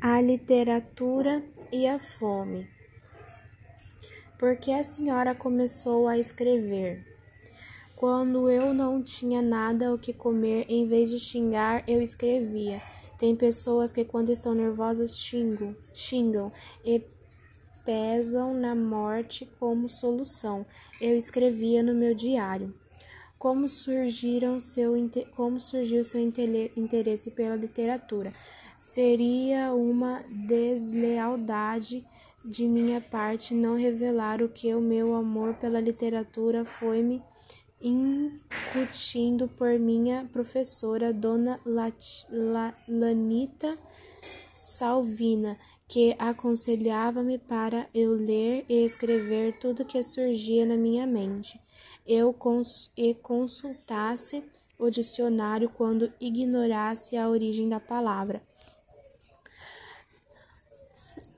a 0.00 0.20
literatura 0.20 1.42
e 1.72 1.86
a 1.86 1.98
fome. 1.98 2.68
Porque 4.38 4.70
a 4.70 4.84
senhora 4.84 5.34
começou 5.34 6.06
a 6.06 6.16
escrever. 6.16 7.04
Quando 7.96 8.48
eu 8.48 8.72
não 8.72 9.02
tinha 9.02 9.42
nada 9.42 9.92
o 9.92 9.98
que 9.98 10.12
comer, 10.12 10.66
em 10.68 10.86
vez 10.86 11.10
de 11.10 11.18
xingar, 11.18 11.82
eu 11.88 12.00
escrevia. 12.00 12.80
Tem 13.18 13.34
pessoas 13.34 13.90
que 13.90 14.04
quando 14.04 14.30
estão 14.30 14.54
nervosas 14.54 15.18
xingam, 15.18 15.76
xingam 15.92 16.52
e 16.84 17.02
pesam 17.84 18.54
na 18.54 18.76
morte 18.76 19.50
como 19.58 19.88
solução. 19.88 20.64
Eu 21.00 21.18
escrevia 21.18 21.82
no 21.82 21.92
meu 21.92 22.14
diário. 22.14 22.72
Como, 23.36 23.68
surgiram 23.68 24.60
seu, 24.60 24.92
como 25.34 25.58
surgiu 25.58 26.04
seu 26.04 26.20
interesse 26.20 27.32
pela 27.32 27.56
literatura? 27.56 28.32
Seria 28.78 29.74
uma 29.74 30.22
deslealdade 30.30 32.06
de 32.44 32.64
minha 32.64 33.00
parte 33.00 33.52
não 33.52 33.76
revelar 33.76 34.40
o 34.40 34.48
que 34.48 34.72
o 34.72 34.80
meu 34.80 35.16
amor 35.16 35.54
pela 35.54 35.80
literatura 35.80 36.64
foi 36.64 37.02
me 37.02 37.20
incutindo 37.82 39.48
por 39.48 39.76
minha 39.80 40.28
professora, 40.32 41.12
Dona 41.12 41.58
Lat 41.66 42.24
La 42.30 42.72
Lanita 42.88 43.76
Salvina, 44.54 45.58
que 45.88 46.14
aconselhava-me 46.16 47.36
para 47.36 47.88
eu 47.92 48.14
ler 48.14 48.64
e 48.68 48.84
escrever 48.84 49.58
tudo 49.58 49.84
que 49.84 50.00
surgia 50.04 50.64
na 50.64 50.76
minha 50.76 51.04
mente. 51.04 51.60
Eu 52.06 52.32
cons 52.32 52.92
e 52.96 53.12
consultasse 53.12 54.44
o 54.78 54.88
dicionário 54.88 55.68
quando 55.68 56.12
ignorasse 56.20 57.16
a 57.16 57.28
origem 57.28 57.68
da 57.68 57.80
palavra 57.80 58.40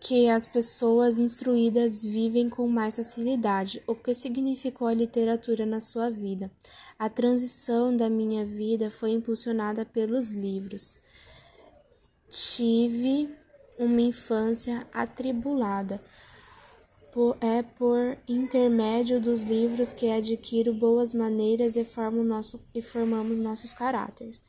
que 0.00 0.30
as 0.30 0.48
pessoas 0.48 1.18
instruídas 1.18 2.02
vivem 2.02 2.48
com 2.48 2.66
mais 2.66 2.96
facilidade. 2.96 3.82
O 3.86 3.94
que 3.94 4.14
significou 4.14 4.88
a 4.88 4.94
literatura 4.94 5.66
na 5.66 5.78
sua 5.78 6.08
vida? 6.08 6.50
A 6.98 7.10
transição 7.10 7.94
da 7.94 8.08
minha 8.08 8.44
vida 8.44 8.90
foi 8.90 9.10
impulsionada 9.10 9.84
pelos 9.84 10.30
livros. 10.30 10.96
Tive 12.30 13.28
uma 13.78 14.00
infância 14.00 14.86
atribulada. 14.92 16.02
É 17.40 17.62
por 17.62 18.16
intermédio 18.26 19.20
dos 19.20 19.42
livros 19.42 19.92
que 19.92 20.10
adquiro 20.10 20.72
boas 20.72 21.12
maneiras 21.12 21.76
e, 21.76 21.84
formo 21.84 22.22
nosso, 22.22 22.64
e 22.74 22.80
formamos 22.80 23.38
nossos 23.38 23.74
caráteres. 23.74 24.42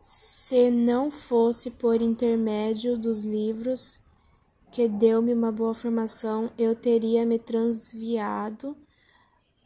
Se 0.00 0.70
não 0.70 1.10
fosse 1.10 1.70
por 1.70 2.00
intermédio 2.00 2.96
dos 2.96 3.22
livros, 3.24 3.98
que 4.70 4.88
deu-me 4.88 5.32
uma 5.32 5.50
boa 5.50 5.74
formação, 5.74 6.50
eu 6.58 6.74
teria 6.74 7.24
me 7.24 7.38
transviado, 7.38 8.76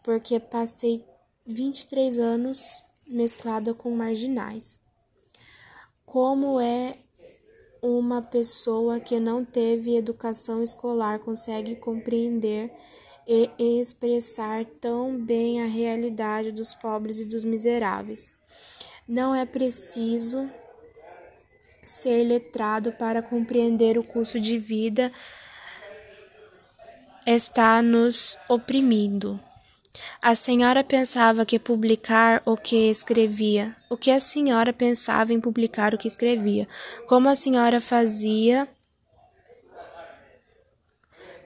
porque 0.02 0.38
passei 0.38 1.04
23 1.46 2.18
anos 2.18 2.82
mesclada 3.06 3.74
com 3.74 3.90
marginais. 3.90 4.80
Como 6.06 6.60
é 6.60 6.96
uma 7.82 8.22
pessoa 8.22 9.00
que 9.00 9.18
não 9.18 9.44
teve 9.44 9.96
educação 9.96 10.62
escolar 10.62 11.18
consegue 11.18 11.74
compreender 11.76 12.72
e 13.26 13.50
expressar 13.58 14.64
tão 14.80 15.16
bem 15.18 15.62
a 15.62 15.66
realidade 15.66 16.52
dos 16.52 16.74
pobres 16.74 17.18
e 17.18 17.24
dos 17.24 17.44
miseráveis? 17.44 18.32
Não 19.08 19.34
é 19.34 19.44
preciso 19.44 20.48
ser 21.82 22.22
letrado 22.22 22.92
para 22.92 23.20
compreender 23.20 23.98
o 23.98 24.04
curso 24.04 24.38
de 24.38 24.58
vida 24.58 25.10
está 27.26 27.82
nos 27.82 28.38
oprimindo. 28.48 29.40
A 30.20 30.34
senhora 30.34 30.82
pensava 30.82 31.44
que 31.44 31.58
publicar 31.58 32.42
o 32.44 32.56
que 32.56 32.90
escrevia. 32.90 33.76
O 33.90 33.96
que 33.96 34.10
a 34.10 34.20
senhora 34.20 34.72
pensava 34.72 35.32
em 35.32 35.40
publicar 35.40 35.94
o 35.94 35.98
que 35.98 36.08
escrevia? 36.08 36.68
Como 37.06 37.28
a 37.28 37.34
senhora 37.34 37.80
fazia? 37.80 38.66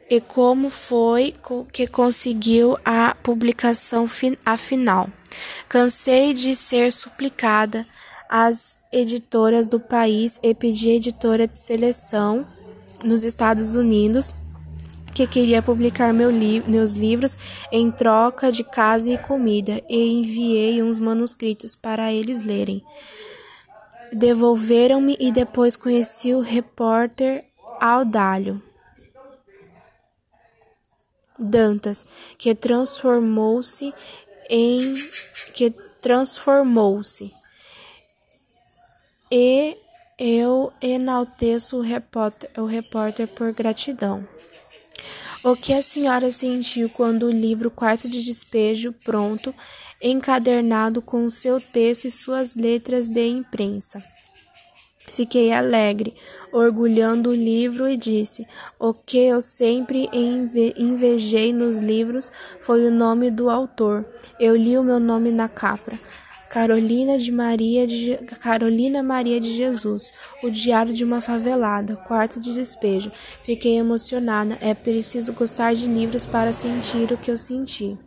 E 0.08 0.20
como 0.20 0.70
foi 0.70 1.34
que 1.72 1.86
conseguiu 1.86 2.78
a 2.84 3.16
publicação 3.16 4.08
afinal? 4.44 5.10
Cansei 5.68 6.32
de 6.32 6.54
ser 6.54 6.92
suplicada 6.92 7.84
às 8.28 8.78
editoras 8.92 9.66
do 9.66 9.78
país 9.78 10.38
e 10.42 10.54
pedi 10.54 10.90
editora 10.90 11.46
de 11.46 11.58
seleção 11.58 12.46
nos 13.04 13.22
Estados 13.22 13.74
Unidos 13.74 14.32
que 15.16 15.26
queria 15.26 15.62
publicar 15.62 16.12
meu 16.12 16.30
li 16.30 16.62
meus 16.68 16.92
livros 16.92 17.38
em 17.72 17.90
troca 17.90 18.52
de 18.52 18.62
casa 18.62 19.10
e 19.10 19.16
comida 19.16 19.82
e 19.88 20.18
enviei 20.18 20.82
uns 20.82 20.98
manuscritos 20.98 21.74
para 21.74 22.12
eles 22.12 22.44
lerem. 22.44 22.84
Devolveram-me 24.12 25.16
e 25.18 25.32
depois 25.32 25.74
conheci 25.74 26.34
o 26.34 26.40
repórter 26.40 27.46
Aldalho 27.80 28.62
Dantas, 31.38 32.04
que 32.36 32.54
transformou-se 32.54 33.94
em 34.50 34.94
que 35.54 35.70
transformou-se 36.02 37.32
e 39.30 39.76
eu 40.18 40.72
enalteço 40.80 41.78
o 41.78 41.80
repórter, 41.80 42.50
o 42.56 42.64
repórter 42.64 43.28
por 43.28 43.52
gratidão. 43.52 44.26
O 45.44 45.54
que 45.54 45.72
a 45.72 45.82
senhora 45.82 46.30
sentiu 46.32 46.88
quando 46.88 47.26
o 47.26 47.30
livro 47.30 47.70
Quarto 47.70 48.08
de 48.08 48.24
Despejo, 48.24 48.92
pronto, 49.04 49.54
encadernado 50.02 51.00
com 51.00 51.28
seu 51.28 51.60
texto 51.60 52.06
e 52.06 52.10
suas 52.10 52.56
letras 52.56 53.08
de 53.08 53.26
imprensa? 53.28 54.02
Fiquei 55.12 55.52
alegre, 55.52 56.14
orgulhando 56.52 57.30
o 57.30 57.34
livro 57.34 57.88
e 57.88 57.96
disse: 57.96 58.46
O 58.78 58.92
que 58.92 59.18
eu 59.18 59.40
sempre 59.40 60.10
invejei 60.76 61.52
nos 61.52 61.78
livros 61.78 62.30
foi 62.60 62.86
o 62.86 62.90
nome 62.90 63.30
do 63.30 63.48
autor. 63.48 64.06
Eu 64.38 64.56
li 64.56 64.76
o 64.76 64.82
meu 64.82 64.98
nome 64.98 65.30
na 65.30 65.48
capa. 65.48 65.92
Carolina 66.56 67.18
de 67.18 67.30
Maria 67.30 67.86
de 67.86 68.16
Carolina 68.40 69.02
Maria 69.02 69.38
de 69.38 69.52
Jesus, 69.52 70.10
O 70.42 70.48
Diário 70.48 70.94
de 70.94 71.04
uma 71.04 71.20
Favelada, 71.20 71.96
Quarto 71.96 72.40
de 72.40 72.54
Despejo. 72.54 73.10
Fiquei 73.10 73.76
emocionada. 73.76 74.56
É 74.62 74.72
preciso 74.72 75.34
gostar 75.34 75.74
de 75.74 75.86
livros 75.86 76.24
para 76.24 76.54
sentir 76.54 77.12
o 77.12 77.18
que 77.18 77.30
eu 77.30 77.36
senti. 77.36 77.98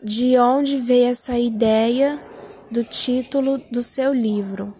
De 0.00 0.38
onde 0.38 0.76
veio 0.76 1.06
essa 1.06 1.36
ideia 1.36 2.20
do 2.70 2.84
título 2.84 3.58
do 3.68 3.82
seu 3.82 4.14
livro? 4.14 4.76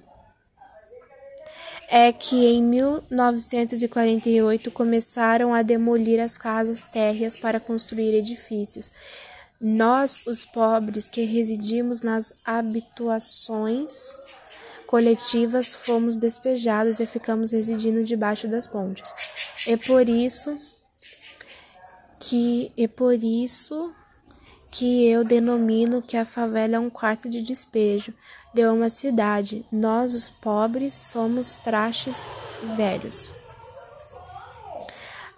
É 1.88 2.12
que 2.12 2.46
em 2.46 2.62
1948 2.62 4.70
começaram 4.70 5.52
a 5.52 5.62
demolir 5.62 6.20
as 6.20 6.38
casas 6.38 6.84
térreas 6.84 7.34
para 7.34 7.58
construir 7.58 8.14
edifícios. 8.14 8.92
Nós, 9.60 10.22
os 10.26 10.44
pobres 10.44 11.08
que 11.08 11.24
residimos 11.24 12.02
nas 12.02 12.34
habitações 12.44 14.18
coletivas, 14.86 15.74
fomos 15.74 16.16
despejados 16.16 17.00
e 17.00 17.06
ficamos 17.06 17.52
residindo 17.52 18.04
debaixo 18.04 18.46
das 18.48 18.66
pontes. 18.66 19.12
É 19.66 19.76
por 19.76 20.08
isso 20.08 20.60
que 22.18 22.72
é 22.76 22.86
por 22.86 23.14
isso 23.14 23.92
que 24.70 25.06
eu 25.08 25.24
denomino 25.24 26.02
que 26.02 26.16
a 26.16 26.24
favela 26.24 26.76
é 26.76 26.78
um 26.78 26.90
quarto 26.90 27.28
de 27.28 27.42
despejo 27.42 28.12
de 28.52 28.66
uma 28.66 28.88
cidade. 28.88 29.64
Nós, 29.72 30.14
os 30.14 30.28
pobres, 30.28 30.94
somos 30.94 31.54
trastes 31.54 32.28
velhos. 32.76 33.30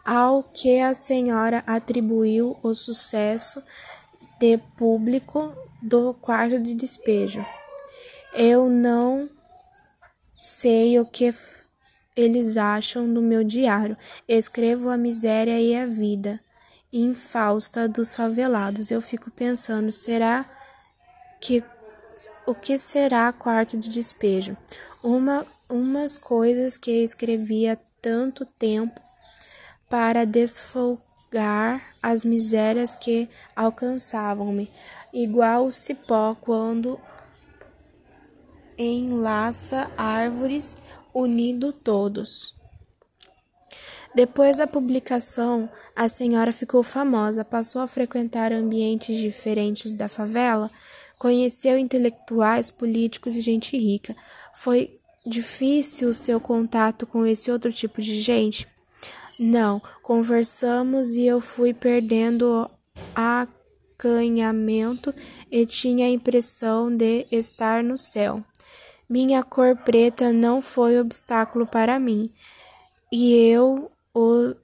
Ao 0.04 0.42
que 0.42 0.80
a 0.80 0.94
senhora 0.94 1.62
atribuiu 1.66 2.56
o 2.62 2.74
sucesso 2.74 3.62
de 4.38 4.58
público 4.76 5.54
do 5.82 6.14
quarto 6.14 6.58
de 6.60 6.74
despejo. 6.74 7.44
Eu 8.32 8.68
não 8.68 9.28
sei 10.42 10.98
o 10.98 11.04
que 11.04 11.30
eles 12.16 12.56
acham 12.56 13.12
do 13.12 13.22
meu 13.22 13.44
diário. 13.44 13.96
Escrevo 14.26 14.90
a 14.90 14.96
miséria 14.96 15.60
e 15.60 15.74
a 15.74 15.86
vida 15.86 16.40
infausta 16.92 17.88
dos 17.88 18.14
favelados. 18.14 18.90
Eu 18.90 19.00
fico 19.00 19.30
pensando, 19.30 19.90
será 19.92 20.44
que 21.40 21.62
o 22.46 22.54
que 22.54 22.76
será 22.76 23.32
quarto 23.32 23.76
de 23.76 23.88
despejo? 23.88 24.56
Uma 25.02 25.46
umas 25.68 26.16
coisas 26.16 26.78
que 26.78 27.02
escrevi 27.02 27.68
há 27.68 27.76
tanto 28.00 28.46
tempo 28.46 29.00
para 29.88 30.24
desfocar 31.28 31.94
as 32.02 32.24
misérias 32.24 32.96
que 32.96 33.28
alcançavam-me, 33.54 34.70
igual 35.12 35.66
o 35.66 35.72
cipó 35.72 36.34
quando 36.40 36.98
enlaça 38.76 39.90
árvores, 39.96 40.76
unindo 41.12 41.72
todos. 41.72 42.54
Depois 44.14 44.56
da 44.56 44.66
publicação, 44.66 45.68
a 45.94 46.08
senhora 46.08 46.52
ficou 46.52 46.82
famosa, 46.82 47.44
passou 47.44 47.82
a 47.82 47.86
frequentar 47.86 48.52
ambientes 48.52 49.16
diferentes 49.16 49.94
da 49.94 50.08
favela, 50.08 50.70
conheceu 51.18 51.76
intelectuais, 51.76 52.70
políticos 52.70 53.36
e 53.36 53.40
gente 53.40 53.76
rica. 53.76 54.16
Foi 54.54 54.98
difícil 55.26 56.08
o 56.08 56.14
seu 56.14 56.40
contato 56.40 57.06
com 57.06 57.26
esse 57.26 57.50
outro 57.50 57.72
tipo 57.72 58.00
de 58.00 58.18
gente? 58.20 58.66
Não, 59.38 59.80
conversamos 60.02 61.16
e 61.16 61.24
eu 61.24 61.40
fui 61.40 61.72
perdendo 61.72 62.68
acanhamento 63.14 65.14
e 65.50 65.64
tinha 65.64 66.06
a 66.06 66.10
impressão 66.10 66.94
de 66.94 67.26
estar 67.30 67.84
no 67.84 67.96
céu. 67.96 68.42
Minha 69.08 69.42
cor 69.42 69.76
preta 69.76 70.32
não 70.32 70.60
foi 70.60 71.00
obstáculo 71.00 71.66
para 71.66 71.98
mim, 71.98 72.30
e 73.10 73.34
eu 73.48 73.90
o 74.12 74.54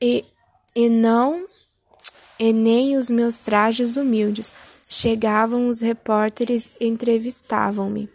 e, 0.00 0.24
e 0.74 0.88
não 0.88 1.46
e 2.38 2.52
nem 2.52 2.96
os 2.96 3.10
meus 3.10 3.36
trajes 3.36 3.96
humildes. 3.96 4.52
Chegavam 4.88 5.68
os 5.68 5.80
repórteres 5.80 6.76
entrevistavam-me. 6.80 8.08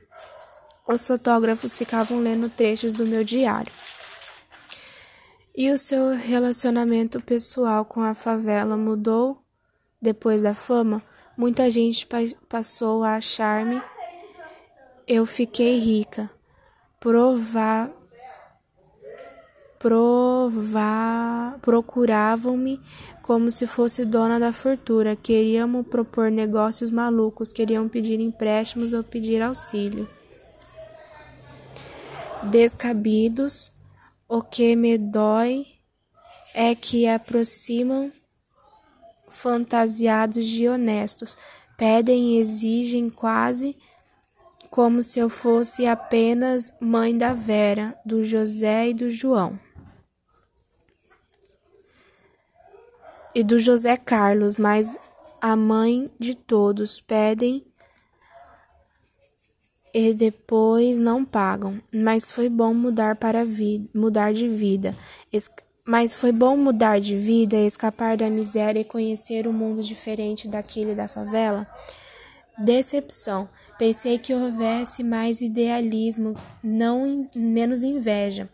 Os 0.87 1.05
fotógrafos 1.05 1.77
ficavam 1.77 2.19
lendo 2.19 2.49
trechos 2.49 2.95
do 2.95 3.05
meu 3.05 3.23
diário. 3.23 3.71
E 5.55 5.69
o 5.69 5.77
seu 5.77 6.15
relacionamento 6.15 7.21
pessoal 7.21 7.85
com 7.85 8.01
a 8.01 8.15
favela 8.15 8.75
mudou 8.75 9.37
depois 10.01 10.41
da 10.41 10.55
fama? 10.55 11.01
Muita 11.37 11.69
gente 11.69 12.07
pa 12.07 12.17
passou 12.49 13.03
a 13.03 13.15
achar-me. 13.17 13.79
Eu 15.07 15.27
fiquei 15.27 15.77
rica. 15.77 16.27
Provar 16.99 17.91
procuravam-me 21.61 22.79
como 23.21 23.51
se 23.51 23.67
fosse 23.67 24.05
dona 24.05 24.39
da 24.39 24.53
fortuna, 24.53 25.13
queriam 25.13 25.83
propor 25.83 26.31
negócios 26.31 26.89
malucos, 26.89 27.51
queriam 27.51 27.89
pedir 27.89 28.19
empréstimos 28.21 28.93
ou 28.93 29.03
pedir 29.03 29.41
auxílio. 29.41 30.07
Descabidos, 32.43 33.72
o 34.35 34.41
que 34.41 34.75
me 34.75 34.97
dói 34.97 35.63
é 36.55 36.73
que 36.73 37.07
aproximam 37.07 38.11
fantasiados 39.27 40.47
de 40.47 40.67
honestos, 40.67 41.37
pedem 41.77 42.31
e 42.31 42.39
exigem 42.39 43.11
quase 43.11 43.77
como 44.71 45.03
se 45.03 45.19
eu 45.19 45.29
fosse 45.29 45.85
apenas 45.85 46.75
mãe 46.81 47.15
da 47.15 47.31
Vera, 47.31 47.95
do 48.03 48.23
José 48.23 48.89
e 48.89 48.93
do 48.95 49.11
João. 49.11 49.59
e 53.35 53.43
do 53.43 53.57
José 53.57 53.97
Carlos, 53.97 54.57
mas 54.57 54.97
a 55.41 55.55
mãe 55.55 56.11
de 56.19 56.35
todos 56.35 56.99
pedem 56.99 57.65
e 59.93 60.13
depois 60.13 60.97
não 60.97 61.23
pagam. 61.23 61.81
Mas 61.93 62.31
foi 62.31 62.49
bom 62.49 62.73
mudar 62.73 63.15
para 63.15 63.45
vida, 63.45 63.87
mudar 63.93 64.33
de 64.33 64.47
vida. 64.47 64.95
Es 65.31 65.49
mas 65.85 66.13
foi 66.13 66.31
bom 66.31 66.55
mudar 66.55 67.01
de 67.01 67.13
vida, 67.13 67.57
escapar 67.57 68.15
da 68.15 68.29
miséria 68.29 68.79
e 68.79 68.85
conhecer 68.85 69.45
um 69.45 69.51
mundo 69.51 69.83
diferente 69.83 70.47
daquele 70.47 70.95
da 70.95 71.09
favela. 71.09 71.67
Decepção. 72.57 73.49
Pensei 73.77 74.17
que 74.17 74.33
houvesse 74.33 75.03
mais 75.03 75.41
idealismo, 75.41 76.35
não 76.63 77.29
menos 77.35 77.83
inveja 77.83 78.49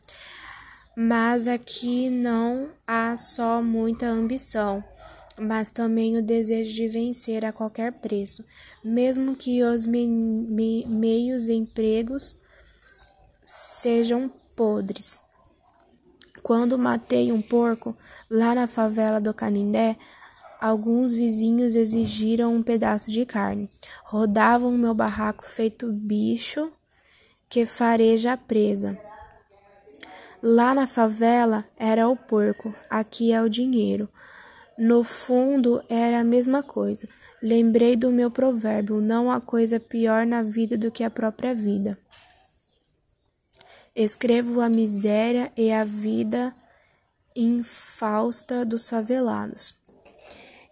mas 1.01 1.47
aqui 1.47 2.09
não 2.09 2.71
há 2.85 3.15
só 3.15 3.61
muita 3.61 4.05
ambição, 4.05 4.83
mas 5.39 5.71
também 5.71 6.17
o 6.17 6.21
desejo 6.21 6.73
de 6.73 6.87
vencer 6.87 7.45
a 7.45 7.51
qualquer 7.51 7.93
preço, 7.93 8.43
mesmo 8.83 9.35
que 9.35 9.63
os 9.63 9.85
me 9.85 10.07
me 10.07 10.85
meios 10.85 11.49
empregos 11.49 12.35
sejam 13.43 14.29
podres. 14.55 15.21
Quando 16.43 16.77
matei 16.77 17.31
um 17.31 17.41
porco 17.41 17.95
lá 18.29 18.55
na 18.55 18.67
favela 18.67 19.19
do 19.19 19.33
Canindé, 19.33 19.97
alguns 20.59 21.13
vizinhos 21.13 21.75
exigiram 21.75 22.53
um 22.53 22.63
pedaço 22.63 23.11
de 23.11 23.25
carne. 23.25 23.69
Rodavam 24.03 24.69
o 24.73 24.77
meu 24.77 24.93
barraco 24.93 25.45
feito 25.45 25.91
bicho 25.91 26.71
que 27.49 27.65
fareja 27.65 28.33
a 28.33 28.37
presa. 28.37 28.97
Lá 30.41 30.73
na 30.73 30.87
favela 30.87 31.65
era 31.75 32.07
o 32.07 32.15
porco, 32.15 32.73
aqui 32.89 33.33
é 33.33 33.41
o 33.41 33.49
dinheiro. 33.49 34.07
No 34.79 35.03
fundo 35.03 35.83
era 35.89 36.21
a 36.21 36.23
mesma 36.23 36.63
coisa. 36.63 37.05
Lembrei 37.43 37.97
do 37.97 38.09
meu 38.13 38.31
provérbio: 38.31 39.01
não 39.01 39.29
há 39.29 39.41
coisa 39.41 39.77
pior 39.77 40.25
na 40.25 40.41
vida 40.41 40.77
do 40.77 40.89
que 40.89 41.03
a 41.03 41.09
própria 41.09 41.53
vida. 41.53 41.99
Escrevo 43.93 44.61
a 44.61 44.69
miséria 44.69 45.51
e 45.57 45.69
a 45.69 45.83
vida 45.83 46.55
infausta 47.35 48.63
dos 48.63 48.87
favelados. 48.87 49.77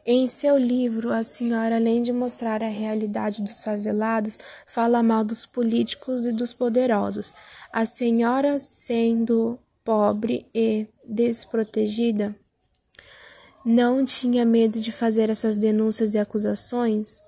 Em 0.05 0.25
seu 0.25 0.57
livro, 0.57 1.11
a 1.11 1.21
senhora, 1.21 1.75
além 1.75 2.01
de 2.01 2.13
mostrar 2.13 2.63
a 2.63 2.69
realidade 2.69 3.43
dos 3.43 3.61
favelados, 3.61 4.39
fala 4.65 5.03
mal 5.03 5.25
dos 5.25 5.45
políticos 5.45 6.25
e 6.25 6.31
dos 6.31 6.53
poderosos. 6.53 7.33
A 7.73 7.85
senhora, 7.85 8.57
sendo 8.57 9.59
pobre 9.83 10.45
e 10.55 10.87
desprotegida, 11.03 12.33
não 13.67 14.03
tinha 14.05 14.45
medo 14.45 14.79
de 14.79 14.91
fazer 14.91 15.29
essas 15.29 15.55
denúncias 15.55 16.13
e 16.13 16.17
acusações? 16.17 17.21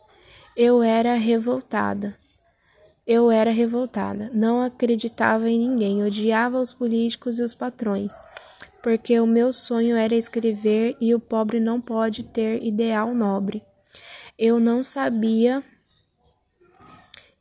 Eu 0.56 0.82
era 0.82 1.14
revoltada. 1.16 2.16
Eu 3.06 3.30
era 3.30 3.52
revoltada. 3.52 4.32
Não 4.34 4.62
acreditava 4.62 5.50
em 5.50 5.60
ninguém. 5.60 6.04
Odiava 6.04 6.60
os 6.60 6.74
políticos 6.74 7.38
e 7.38 7.44
os 7.44 7.54
patrões 7.54 8.16
porque 8.82 9.20
o 9.20 9.28
meu 9.28 9.52
sonho 9.52 9.96
era 9.96 10.16
escrever 10.16 10.96
e 11.00 11.14
o 11.14 11.20
pobre 11.20 11.60
não 11.60 11.80
pode 11.82 12.24
ter 12.24 12.64
ideal 12.64 13.14
nobre. 13.14 13.64
Eu 14.38 14.60
não 14.60 14.82
sabia 14.82 15.64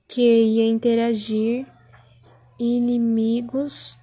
que 0.06 0.20
ia 0.20 0.66
interagir 0.66 1.66
inimigos 2.58 3.96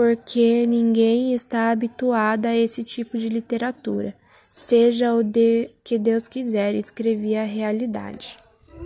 porque 0.00 0.64
ninguém 0.66 1.34
está 1.34 1.70
habituado 1.70 2.46
a 2.46 2.56
esse 2.56 2.82
tipo 2.82 3.18
de 3.18 3.28
literatura. 3.28 4.14
Seja 4.50 5.12
o 5.12 5.22
de 5.22 5.72
que 5.84 5.98
Deus 5.98 6.26
quiser, 6.26 6.74
escrevi 6.74 7.36
a 7.36 7.44
realidade. 7.44 8.38